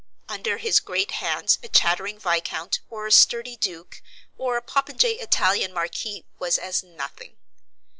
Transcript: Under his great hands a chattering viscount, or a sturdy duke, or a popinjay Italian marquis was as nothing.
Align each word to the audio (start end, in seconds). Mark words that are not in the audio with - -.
Under 0.27 0.57
his 0.57 0.79
great 0.79 1.11
hands 1.11 1.59
a 1.61 1.67
chattering 1.67 2.17
viscount, 2.17 2.79
or 2.89 3.05
a 3.05 3.11
sturdy 3.11 3.55
duke, 3.55 4.01
or 4.35 4.57
a 4.57 4.61
popinjay 4.63 5.19
Italian 5.21 5.71
marquis 5.71 6.25
was 6.39 6.57
as 6.57 6.81
nothing. 6.81 7.37